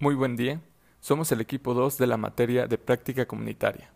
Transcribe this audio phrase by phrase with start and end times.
[0.00, 0.60] Muy buen día.
[1.00, 3.90] Somos el equipo 2 de la materia de práctica comunitaria.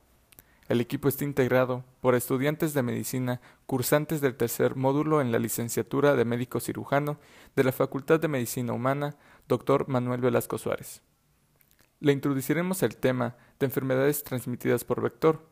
[0.68, 6.16] El equipo está integrado por estudiantes de medicina cursantes del tercer módulo en la licenciatura
[6.16, 7.18] de médico cirujano
[7.54, 9.14] de la Facultad de Medicina Humana,
[9.46, 9.86] Dr.
[9.86, 11.02] Manuel Velasco Suárez.
[12.00, 15.46] Le introduciremos el tema de enfermedades transmitidas por vector,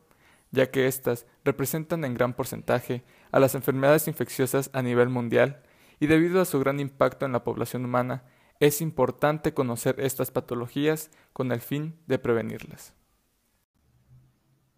[0.51, 5.63] ya que éstas representan en gran porcentaje a las enfermedades infecciosas a nivel mundial
[6.01, 8.25] y debido a su gran impacto en la población humana,
[8.61, 12.93] es importante conocer estas patologías con el fin de prevenirlas.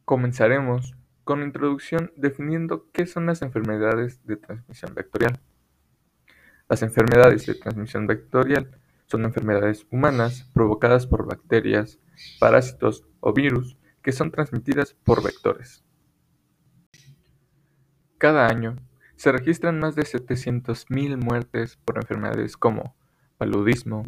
[0.05, 5.37] Comenzaremos con la introducción definiendo qué son las enfermedades de transmisión vectorial.
[6.69, 11.99] Las enfermedades de transmisión vectorial son enfermedades humanas provocadas por bacterias,
[12.39, 15.83] parásitos o virus que son transmitidas por vectores.
[18.17, 18.77] Cada año
[19.17, 22.95] se registran más de 700.000 muertes por enfermedades como
[23.43, 24.05] paludismo,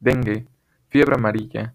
[0.00, 0.46] dengue,
[0.88, 1.74] fiebre amarilla,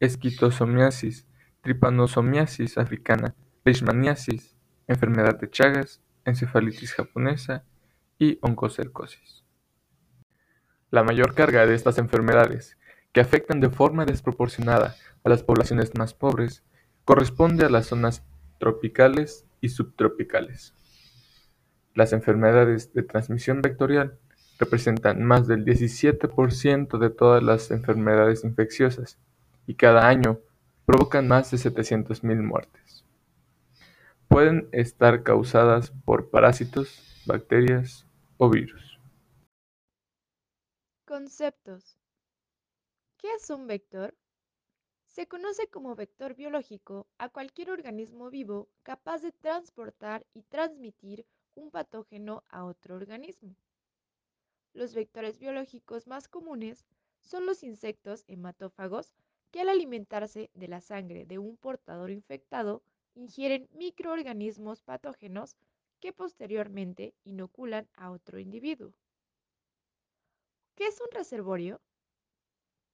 [0.00, 1.26] esquistosomiasis,
[1.60, 3.34] tripanosomiasis africana,
[3.66, 4.56] leishmaniasis,
[4.88, 7.64] enfermedad de Chagas, encefalitis japonesa
[8.18, 9.44] y oncocercosis.
[10.90, 12.78] La mayor carga de estas enfermedades,
[13.12, 16.64] que afectan de forma desproporcionada a las poblaciones más pobres,
[17.04, 18.24] corresponde a las zonas
[18.58, 20.72] tropicales y subtropicales.
[21.92, 24.18] Las enfermedades de transmisión vectorial
[24.58, 29.18] representan más del 17% de todas las enfermedades infecciosas
[29.66, 30.38] y cada año
[30.86, 33.04] provocan más de 700.000 muertes.
[34.28, 38.98] Pueden estar causadas por parásitos, bacterias o virus.
[41.04, 41.98] Conceptos.
[43.18, 44.14] ¿Qué es un vector?
[45.06, 51.70] Se conoce como vector biológico a cualquier organismo vivo capaz de transportar y transmitir un
[51.70, 53.54] patógeno a otro organismo.
[54.74, 56.84] Los vectores biológicos más comunes
[57.20, 59.14] son los insectos hematófagos
[59.52, 62.82] que al alimentarse de la sangre de un portador infectado
[63.14, 65.56] ingieren microorganismos patógenos
[66.00, 68.92] que posteriormente inoculan a otro individuo.
[70.74, 71.80] ¿Qué es un reservorio?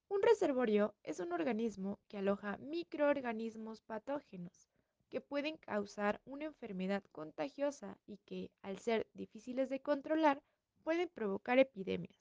[0.07, 4.69] Un reservorio es un organismo que aloja microorganismos patógenos
[5.09, 10.41] que pueden causar una enfermedad contagiosa y que, al ser difíciles de controlar,
[10.81, 12.15] pueden provocar epidemias.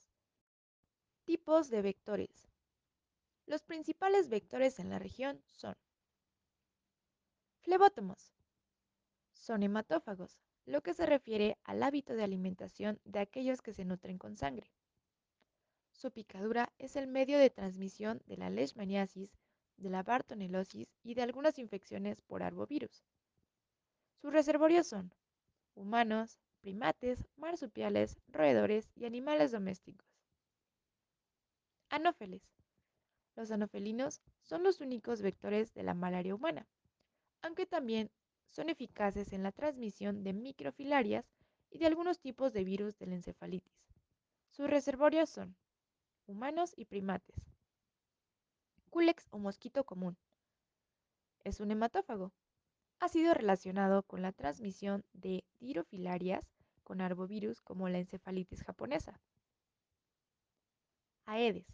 [1.25, 2.48] Tipos de vectores.
[3.47, 5.75] Los principales vectores en la región son
[7.60, 8.32] flebótomos.
[9.32, 14.19] Son hematófagos, lo que se refiere al hábito de alimentación de aquellos que se nutren
[14.19, 14.71] con sangre.
[15.92, 19.31] Su picadura es el medio de transmisión de la leishmaniasis,
[19.77, 23.04] de la bartonelosis y de algunas infecciones por arbovirus.
[24.21, 25.12] Sus reservorios son
[25.75, 30.06] humanos, primates, marsupiales, roedores y animales domésticos.
[31.88, 32.43] Anófeles.
[33.37, 36.66] Los anofelinos son los únicos vectores de la malaria humana,
[37.43, 38.10] aunque también
[38.50, 41.25] son eficaces en la transmisión de microfilarias
[41.71, 43.81] y de algunos tipos de virus de la encefalitis.
[44.50, 45.56] Sus reservorios son
[46.27, 47.37] humanos y primates.
[48.91, 50.16] Culex o mosquito común.
[51.44, 52.32] Es un hematófago,
[53.00, 56.52] ha sido relacionado con la transmisión de dirofilarias
[56.84, 59.18] con arbovirus como la encefalitis japonesa.
[61.24, 61.66] Aedes.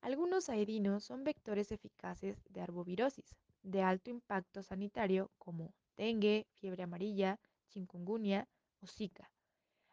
[0.00, 7.38] Algunos aedinos son vectores eficaces de arbovirosis de alto impacto sanitario como dengue, fiebre amarilla,
[7.68, 8.48] chikungunya
[8.80, 9.30] o zika,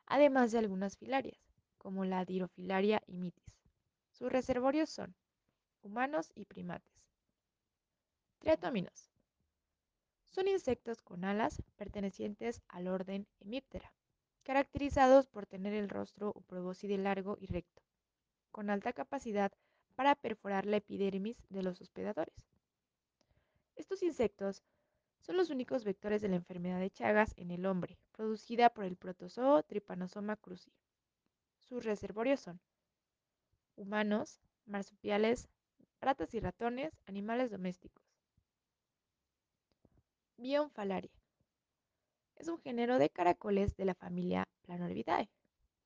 [0.06, 1.40] además de algunas filarias
[1.78, 3.54] como la dirofilaria y mitis.
[4.12, 5.16] Sus reservorios son
[5.84, 6.96] humanos y primates.
[8.40, 9.17] Triatominos.
[10.38, 13.92] Son insectos con alas pertenecientes al orden Hemiptera,
[14.44, 17.82] caracterizados por tener el rostro o probóscide largo y recto,
[18.52, 19.52] con alta capacidad
[19.96, 22.36] para perforar la epidermis de los hospedadores.
[23.76, 24.62] Estos insectos
[25.22, 28.96] son los únicos vectores de la enfermedad de Chagas en el hombre, producida por el
[28.96, 30.72] protozoo Trypanosoma cruzi.
[31.58, 32.60] Sus reservorios son
[33.76, 35.50] humanos, marsupiales,
[36.00, 38.07] ratas y ratones, animales domésticos.
[40.38, 41.12] Bionfalaria.
[42.36, 45.30] Es un género de caracoles de la familia Planorbidae.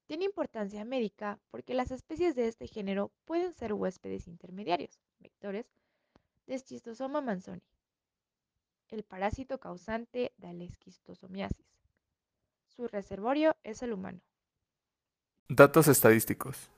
[0.06, 5.66] Tiene importancia médica porque las especies de este género pueden ser huéspedes intermediarios, vectores,
[6.48, 7.62] de Schistosoma manzoni,
[8.90, 11.66] el parásito causante de la esquistosomiasis.
[12.68, 14.20] Su reservorio es el humano.
[15.48, 16.70] Datos estadísticos.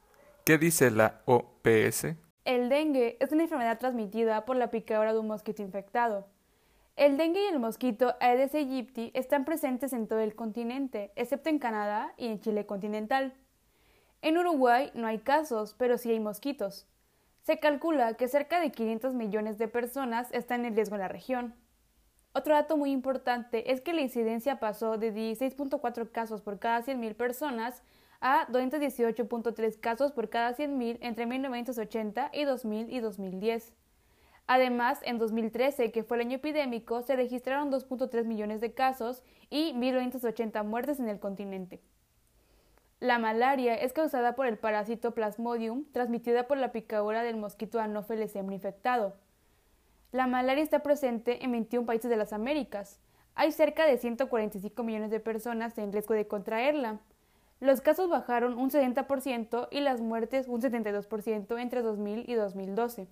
[0.45, 2.15] ¿Qué dice la OPS?
[2.45, 6.27] El dengue es una enfermedad transmitida por la picadura de un mosquito infectado.
[6.95, 11.57] El dengue y el mosquito Aedes aegypti están presentes en todo el continente, excepto en
[11.57, 13.33] Canadá y en Chile continental.
[14.21, 16.85] En Uruguay no hay casos, pero sí hay mosquitos.
[17.41, 21.55] Se calcula que cerca de 500 millones de personas están en riesgo en la región.
[22.31, 27.15] Otro dato muy importante es que la incidencia pasó de 16.4 casos por cada 100.000
[27.15, 27.81] personas
[28.21, 33.73] a 218.3 casos por cada 100.000 entre 1980 y 2000 y 2010.
[34.47, 39.73] Además, en 2013, que fue el año epidémico, se registraron 2.3 millones de casos y
[39.73, 41.81] 1.980 muertes en el continente.
[42.99, 48.35] La malaria es causada por el parásito Plasmodium, transmitida por la picadura del mosquito Anopheles
[48.35, 49.15] infectado.
[50.11, 52.99] La malaria está presente en 21 países de las Américas.
[53.35, 56.99] Hay cerca de 145 millones de personas en riesgo de contraerla.
[57.59, 63.07] Los casos bajaron un 70% y las muertes un 72% entre 2000 y 2012.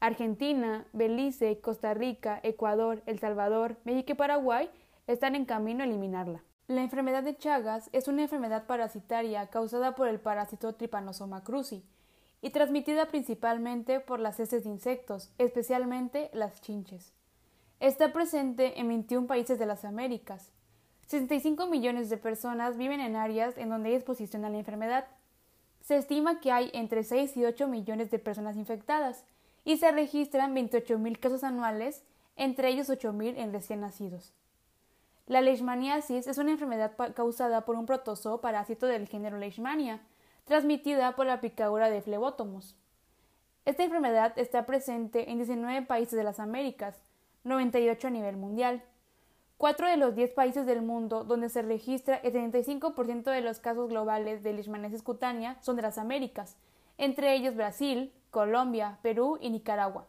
[0.00, 4.70] Argentina, Belice, Costa Rica, Ecuador, El Salvador, México y Paraguay
[5.06, 6.44] están en camino a eliminarla.
[6.68, 11.82] La enfermedad de Chagas es una enfermedad parasitaria causada por el parásito Trypanosoma cruzi
[12.42, 17.12] y transmitida principalmente por las heces de insectos, especialmente las chinches.
[17.80, 20.52] Está presente en 21 países de las Américas.
[21.06, 25.06] 65 millones de personas viven en áreas en donde hay exposición a la enfermedad.
[25.80, 29.24] Se estima que hay entre 6 y 8 millones de personas infectadas
[29.64, 32.04] y se registran 28.000 casos anuales,
[32.36, 34.32] entre ellos 8.000 en recién nacidos.
[35.26, 40.00] La leishmaniasis es una enfermedad causada por un protozoo parásito del género Leishmania,
[40.46, 42.74] transmitida por la picadura de flebótomos.
[43.66, 47.02] Esta enfermedad está presente en 19 países de las Américas,
[47.44, 48.82] 98 a nivel mundial.
[49.58, 53.90] Cuatro de los 10 países del mundo donde se registra el 75% de los casos
[53.90, 56.56] globales de leishmaniasis cutánea son de las Américas,
[56.98, 60.06] entre ellos Brasil, Colombia, Perú y Nicaragua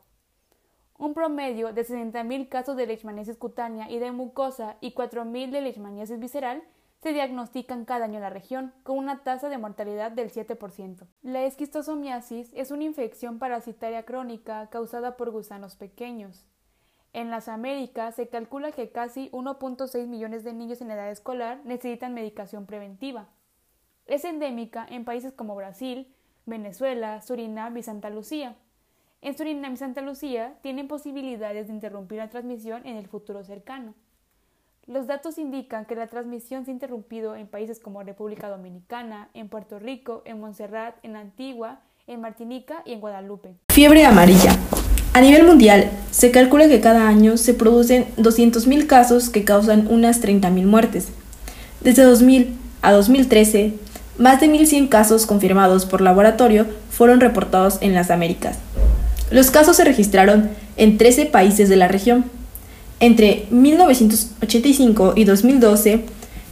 [1.00, 6.20] un promedio de 60.000 casos de leishmaniasis cutánea y de mucosa y 4.000 de leishmaniasis
[6.20, 6.62] visceral
[7.02, 11.08] se diagnostican cada año en la región, con una tasa de mortalidad del 7%.
[11.22, 16.46] La esquistosomiasis es una infección parasitaria crónica causada por gusanos pequeños.
[17.14, 22.14] En las Américas se calcula que casi 1.6 millones de niños en edad escolar necesitan
[22.14, 23.30] medicación preventiva.
[24.06, 26.14] Es endémica en países como Brasil,
[26.50, 28.56] Venezuela, Surinam y Santa Lucía.
[29.22, 33.94] En Surinam y Santa Lucía tienen posibilidades de interrumpir la transmisión en el futuro cercano.
[34.88, 39.48] Los datos indican que la transmisión se ha interrumpido en países como República Dominicana, en
[39.48, 43.54] Puerto Rico, en Montserrat, en Antigua, en Martinica y en Guadalupe.
[43.70, 44.52] Fiebre amarilla.
[45.14, 50.24] A nivel mundial, se calcula que cada año se producen 200.000 casos que causan unas
[50.24, 51.12] 30.000 muertes.
[51.82, 53.74] Desde 2000 a 2013,
[54.20, 58.58] más de 1.100 casos confirmados por laboratorio fueron reportados en las Américas.
[59.32, 62.26] Los casos se registraron en 13 países de la región.
[63.00, 66.04] Entre 1985 y 2012,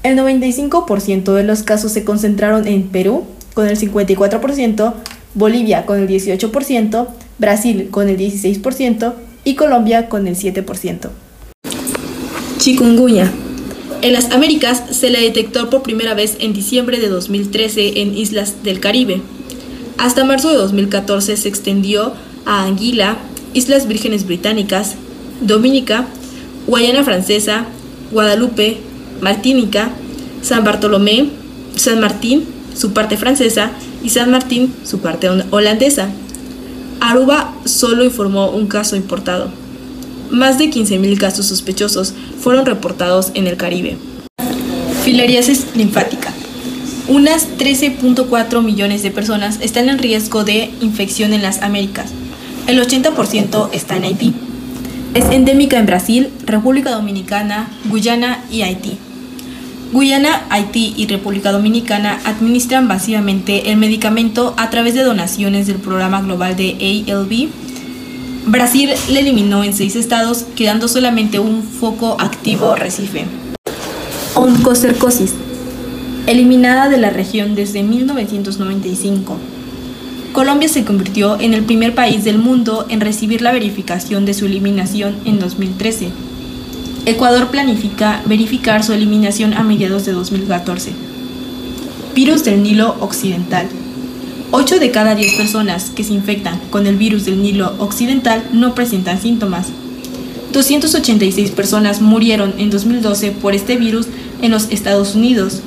[0.03, 4.93] el 95% de los casos se concentraron en Perú, con el 54%,
[5.33, 9.13] Bolivia con el 18%, Brasil con el 16%
[9.43, 11.09] y Colombia con el 7%.
[12.59, 13.31] Chikungunya.
[14.07, 18.63] En las Américas se le detectó por primera vez en diciembre de 2013 en islas
[18.63, 19.21] del Caribe.
[19.97, 22.13] Hasta marzo de 2014 se extendió
[22.45, 23.17] a Anguila,
[23.53, 24.95] Islas Vírgenes Británicas,
[25.41, 26.07] Dominica,
[26.67, 27.65] Guayana Francesa,
[28.13, 28.77] Guadalupe,
[29.19, 29.89] Martínica,
[30.41, 31.27] San Bartolomé,
[31.75, 32.45] San Martín,
[32.77, 33.71] su parte francesa,
[34.05, 36.07] y San Martín, su parte holandesa.
[37.01, 39.49] Aruba solo informó un caso importado.
[40.31, 43.97] Más de 15.000 casos sospechosos fueron reportados en el Caribe.
[45.03, 46.33] Filariasis linfática.
[47.07, 52.11] Unas 13.4 millones de personas están en riesgo de infección en las Américas,
[52.67, 54.33] el 80% está en Haití.
[55.13, 58.97] Es endémica en Brasil, República Dominicana, Guyana y Haití.
[59.93, 66.21] Guyana, Haití y República Dominicana administran masivamente el medicamento a través de donaciones del programa
[66.21, 67.47] global de ALB.
[68.47, 73.25] Brasil le eliminó en seis estados, quedando solamente un foco activo Recife.
[74.35, 75.33] Oncocercosis,
[76.27, 79.35] eliminada de la región desde 1995.
[80.31, 84.45] Colombia se convirtió en el primer país del mundo en recibir la verificación de su
[84.45, 86.09] eliminación en 2013.
[87.05, 90.93] Ecuador planifica verificar su eliminación a mediados de 2014.
[92.15, 93.67] Virus del Nilo Occidental.
[94.51, 98.75] 8 de cada 10 personas que se infectan con el virus del Nilo Occidental no
[98.75, 99.67] presentan síntomas.
[100.53, 104.07] 286 personas murieron en 2012 por este virus
[104.41, 105.61] en los Estados Unidos,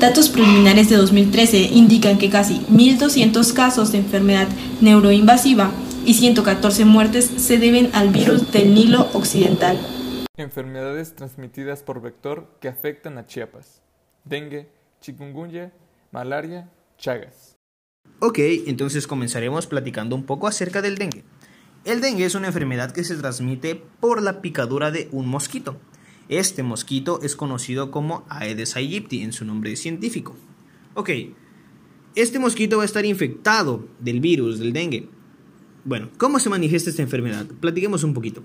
[0.00, 4.46] Datos preliminares de 2013 indican que casi 1.200 casos de enfermedad
[4.80, 5.72] neuroinvasiva
[6.04, 9.76] y 114 muertes se deben al virus del Nilo Occidental.
[10.36, 13.82] Enfermedades transmitidas por vector que afectan a Chiapas.
[14.24, 14.68] Dengue,
[15.00, 15.72] chikungunya,
[16.12, 17.57] malaria, chagas.
[18.20, 21.22] Ok, entonces comenzaremos platicando un poco acerca del dengue.
[21.84, 25.78] El dengue es una enfermedad que se transmite por la picadura de un mosquito.
[26.28, 30.34] Este mosquito es conocido como Aedes aegypti en su nombre científico.
[30.94, 31.10] Ok,
[32.16, 35.08] este mosquito va a estar infectado del virus del dengue.
[35.84, 37.46] Bueno, ¿cómo se manifiesta esta enfermedad?
[37.60, 38.42] Platiquemos un poquito.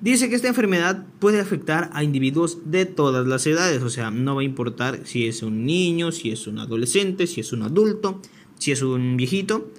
[0.00, 4.36] Dice que esta enfermedad puede afectar a individuos de todas las edades, o sea, no
[4.36, 8.22] va a importar si es un niño, si es un adolescente, si es un adulto,
[8.62, 9.72] si es un viejito.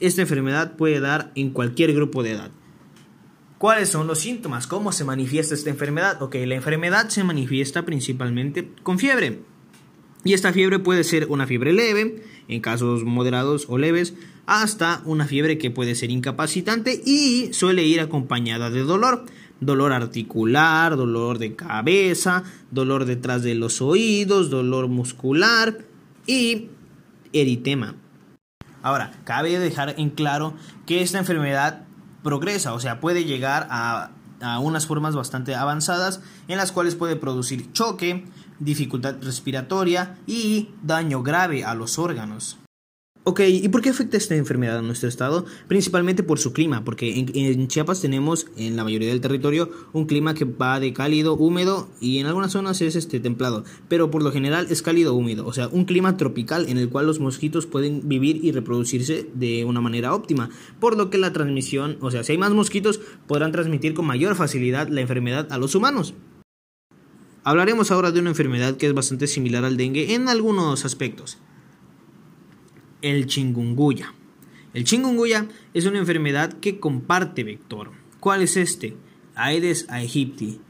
[0.00, 2.50] Esta enfermedad puede dar en cualquier grupo de edad.
[3.58, 4.66] ¿Cuáles son los síntomas?
[4.66, 6.20] ¿Cómo se manifiesta esta enfermedad?
[6.20, 9.42] Ok, la enfermedad se manifiesta principalmente con fiebre.
[10.24, 14.14] Y esta fiebre puede ser una fiebre leve, en casos moderados o leves,
[14.46, 19.26] hasta una fiebre que puede ser incapacitante y suele ir acompañada de dolor.
[19.60, 25.84] Dolor articular, dolor de cabeza, dolor detrás de los oídos, dolor muscular
[26.26, 26.68] y
[27.32, 27.96] eritema.
[28.82, 30.54] Ahora, cabe dejar en claro
[30.86, 31.84] que esta enfermedad
[32.22, 37.16] progresa, o sea, puede llegar a, a unas formas bastante avanzadas en las cuales puede
[37.16, 38.26] producir choque,
[38.58, 42.58] dificultad respiratoria y daño grave a los órganos.
[43.30, 45.44] Ok, ¿y por qué afecta esta enfermedad a nuestro estado?
[45.66, 50.32] Principalmente por su clima, porque en, Chiapas tenemos en la mayoría del territorio un clima
[50.32, 54.32] que va de cálido, húmedo y en algunas zonas es este templado, pero por lo
[54.32, 58.08] general es cálido húmedo, o sea, un clima tropical en el cual los mosquitos pueden
[58.08, 60.48] vivir y reproducirse de una manera óptima,
[60.80, 64.36] por lo que la transmisión, o sea, si hay más mosquitos podrán transmitir con mayor
[64.36, 66.14] facilidad la enfermedad a los humanos.
[67.44, 71.36] Hablaremos ahora de una enfermedad que es bastante similar al dengue en algunos aspectos
[73.02, 74.14] el chingunguya.
[74.74, 77.90] El chingunguya es una enfermedad que comparte vector.
[78.20, 78.96] ¿Cuál es este?
[79.34, 80.60] Aedes aegypti.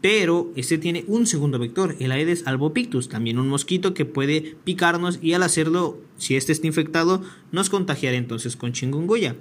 [0.00, 5.18] Pero este tiene un segundo vector, el Aedes albopictus, también un mosquito que puede picarnos
[5.22, 7.22] y al hacerlo, si este está infectado,
[7.52, 9.36] nos contagiará entonces con chingunguya.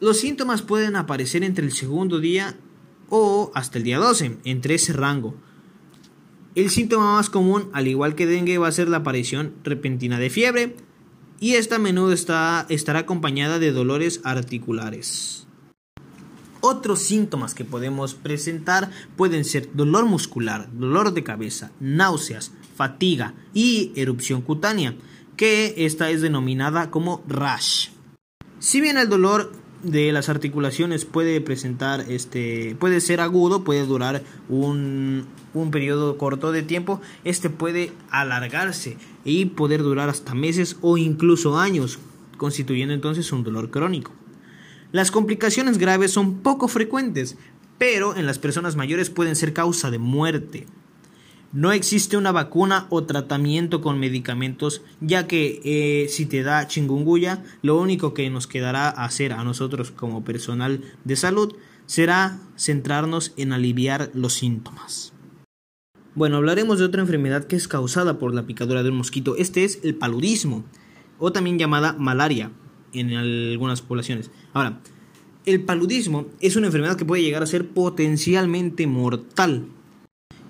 [0.00, 2.56] Los síntomas pueden aparecer entre el segundo día
[3.08, 5.36] o hasta el día 12, entre ese rango.
[6.56, 10.30] El síntoma más común, al igual que dengue, va a ser la aparición repentina de
[10.30, 10.76] fiebre
[11.38, 15.46] y esta a menudo está, estará acompañada de dolores articulares.
[16.60, 23.92] Otros síntomas que podemos presentar pueden ser dolor muscular, dolor de cabeza, náuseas, fatiga y
[23.94, 24.96] erupción cutánea,
[25.36, 27.90] que esta es denominada como rash.
[28.58, 34.22] Si bien el dolor de las articulaciones puede presentar este puede ser agudo puede durar
[34.48, 37.00] un, un periodo corto de tiempo.
[37.24, 41.98] Este puede alargarse y poder durar hasta meses o incluso años
[42.36, 44.12] constituyendo entonces un dolor crónico.
[44.92, 47.36] Las complicaciones graves son poco frecuentes
[47.80, 50.66] pero en las personas mayores pueden ser causa de muerte
[51.52, 57.42] no existe una vacuna o tratamiento con medicamentos, ya que eh, si te da chingunguya,
[57.62, 61.54] lo único que nos quedará hacer a nosotros como personal de salud
[61.86, 65.12] será centrarnos en aliviar los síntomas.
[66.14, 69.36] Bueno, hablaremos de otra enfermedad que es causada por la picadura de un mosquito.
[69.36, 70.64] Este es el paludismo,
[71.18, 72.50] o también llamada malaria
[72.92, 74.30] en algunas poblaciones.
[74.52, 74.80] Ahora,
[75.46, 79.66] el paludismo es una enfermedad que puede llegar a ser potencialmente mortal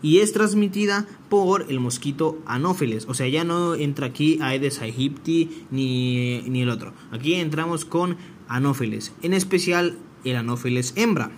[0.02, 3.07] y es transmitida por el mosquito Anopheles.
[3.09, 6.95] O sea, ya no entra aquí Aedes aegypti ni, ni el otro.
[7.11, 8.16] Aquí entramos con
[8.49, 11.30] Anopheles, en especial el Anopheles hembra.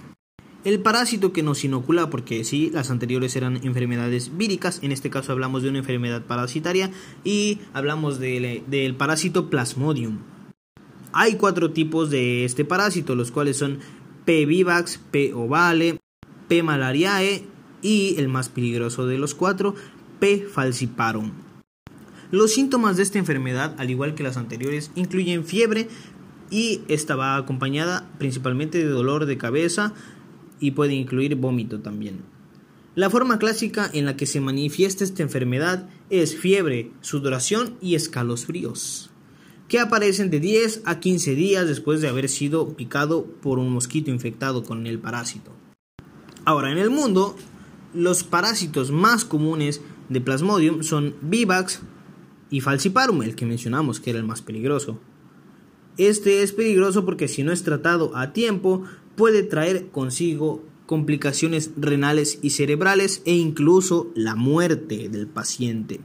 [0.65, 5.33] El parásito que nos inocula, porque sí, las anteriores eran enfermedades víricas, en este caso
[5.33, 6.93] hablamos de una enfermedad parasitaria
[7.25, 10.19] y hablamos del, parásito Plasmodium.
[11.13, 13.81] Hay cuatro tipos de este parásito, los cuales son
[14.25, 14.47] P.
[14.47, 15.35] vivax, P.
[15.35, 15.99] ovale,
[16.47, 16.63] P.
[16.63, 17.45] malariae
[17.83, 19.75] y el más peligroso de los cuatro,
[20.21, 20.47] P.
[20.51, 21.33] falciparum.
[22.31, 25.89] Los síntomas de esta enfermedad, al igual que las anteriores, incluyen fiebre
[26.51, 29.93] y esta va acompañada principalmente de dolor de cabeza
[30.61, 32.21] y puede incluir vómito también.
[32.95, 39.11] La forma clásica en la que se manifiesta esta enfermedad es fiebre, sudoración y escalofríos,
[39.67, 44.11] que aparecen de 10 a 15 días después de haber sido picado por un mosquito
[44.11, 45.53] infectado con el parásito.
[46.45, 47.35] Ahora, en el mundo
[47.95, 51.81] los parásitos más comunes de Plasmodium son Vivax
[52.51, 54.99] y Falciparum, el que mencionamos que era el más peligroso.
[55.99, 58.85] Este es peligroso porque si no es tratado a tiempo
[59.17, 66.01] puede traer consigo complicaciones renales y cerebrales e incluso la muerte del paciente.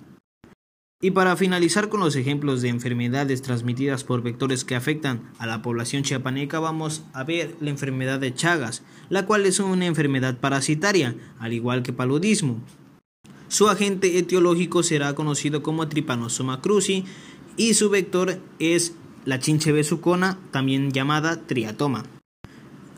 [0.99, 5.61] Y para finalizar con los ejemplos de enfermedades transmitidas por vectores que afectan a la
[5.61, 11.15] población chiapaneca, vamos a ver la enfermedad de Chagas, la cual es una enfermedad parasitaria,
[11.37, 12.63] al igual que paludismo.
[13.47, 17.05] Su agente etiológico será conocido como Trypanosoma cruzi
[17.57, 22.05] y su vector es la chinche besucona, también llamada triatoma.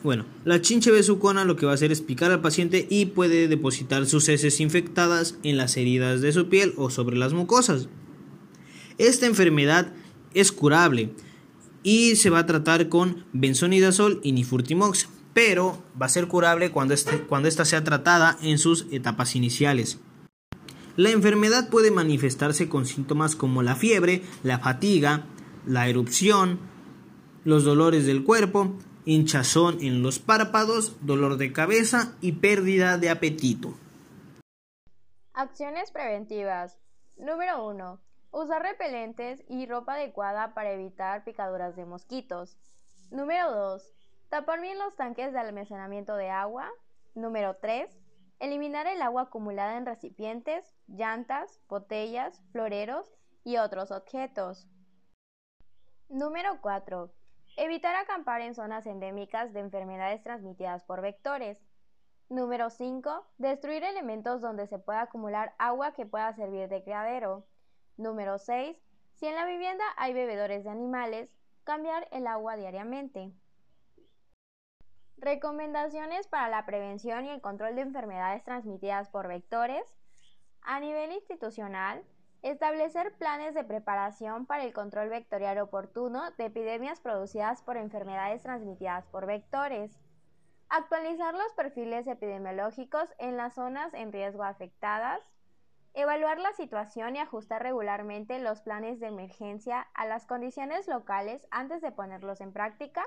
[0.02, 3.50] Bueno, la chinche besucona lo que va a hacer es picar al paciente y puede
[3.50, 7.90] depositar sus heces infectadas en las heridas de su piel o sobre las mucosas.
[8.98, 9.94] Esta enfermedad
[10.34, 11.12] es curable
[11.84, 16.94] y se va a tratar con benzonidazol y nifurtimox, pero va a ser curable cuando,
[16.94, 20.00] este, cuando esta sea tratada en sus etapas iniciales.
[20.96, 25.26] La enfermedad puede manifestarse con síntomas como la fiebre, la fatiga,
[25.66, 26.60] la erupción,
[27.46, 28.76] los dolores del cuerpo,
[29.06, 33.74] hinchazón en los párpados, dolor de cabeza y pérdida de apetito.
[35.34, 36.78] Acciones preventivas.
[37.18, 38.00] Número 1.
[38.32, 42.58] Usar repelentes y ropa adecuada para evitar picaduras de mosquitos.
[43.12, 43.94] Número 2.
[44.30, 46.70] Tapar bien los tanques de almacenamiento de agua.
[47.16, 47.90] Número 3.
[48.40, 53.12] Eliminar el agua acumulada en recipientes, llantas, botellas, floreros
[53.44, 54.68] y otros objetos.
[56.10, 57.12] Número 4.
[57.62, 61.62] Evitar acampar en zonas endémicas de enfermedades transmitidas por vectores.
[62.30, 63.28] Número 5.
[63.38, 67.46] Destruir elementos donde se pueda acumular agua que pueda servir de criadero.
[67.98, 68.82] Número 6.
[69.16, 71.36] Si en la vivienda hay bebedores de animales,
[71.66, 73.34] cambiar el agua diariamente.
[75.18, 79.84] Recomendaciones para la prevención y el control de enfermedades transmitidas por vectores.
[80.62, 82.06] A nivel institucional,
[82.42, 89.06] establecer planes de preparación para el control vectorial oportuno de epidemias producidas por enfermedades transmitidas
[89.08, 90.00] por vectores.
[90.70, 95.20] Actualizar los perfiles epidemiológicos en las zonas en riesgo afectadas.
[95.96, 101.82] Evaluar la situación y ajustar regularmente los planes de emergencia a las condiciones locales antes
[101.82, 103.04] de ponerlos en práctica.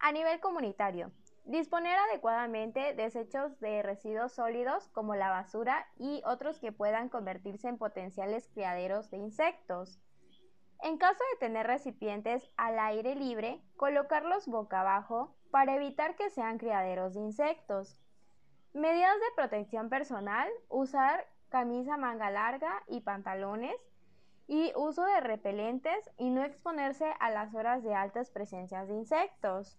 [0.00, 1.12] A nivel comunitario,
[1.44, 7.78] disponer adecuadamente desechos de residuos sólidos como la basura y otros que puedan convertirse en
[7.78, 9.98] potenciales criaderos de insectos.
[10.82, 16.58] En caso de tener recipientes al aire libre, colocarlos boca abajo para evitar que sean
[16.58, 17.98] criaderos de insectos.
[18.72, 23.76] Medidas de protección personal, usar camisa manga larga y pantalones
[24.48, 29.78] y uso de repelentes y no exponerse a las horas de altas presencias de insectos.